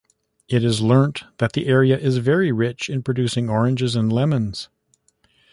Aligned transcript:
It 0.47 0.63
is 0.63 0.81
learnt 0.81 1.25
that 1.37 1.53
the 1.53 1.67
area 1.67 1.95
is 1.95 2.17
very 2.17 2.51
rich 2.51 2.89
in 2.89 3.03
producing 3.03 3.49
oranges 3.51 3.95
and 3.95 4.11
lemons. 4.11 4.67